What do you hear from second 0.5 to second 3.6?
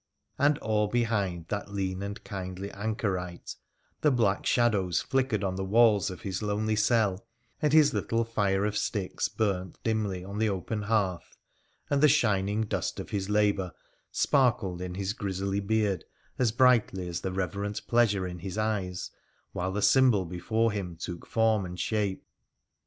all behind that lean and kindly anchorite